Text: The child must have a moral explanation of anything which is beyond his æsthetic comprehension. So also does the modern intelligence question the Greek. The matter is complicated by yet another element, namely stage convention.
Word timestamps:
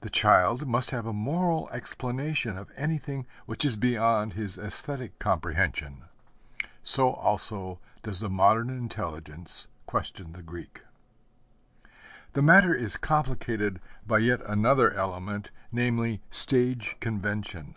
The 0.00 0.10
child 0.10 0.66
must 0.66 0.90
have 0.90 1.06
a 1.06 1.12
moral 1.12 1.68
explanation 1.72 2.58
of 2.58 2.72
anything 2.76 3.28
which 3.46 3.64
is 3.64 3.76
beyond 3.76 4.32
his 4.32 4.56
æsthetic 4.56 5.12
comprehension. 5.20 6.06
So 6.82 7.12
also 7.12 7.78
does 8.02 8.18
the 8.18 8.28
modern 8.28 8.70
intelligence 8.70 9.68
question 9.86 10.32
the 10.32 10.42
Greek. 10.42 10.82
The 12.32 12.42
matter 12.42 12.74
is 12.74 12.96
complicated 12.96 13.80
by 14.04 14.18
yet 14.18 14.40
another 14.40 14.90
element, 14.90 15.52
namely 15.70 16.22
stage 16.32 16.96
convention. 16.98 17.76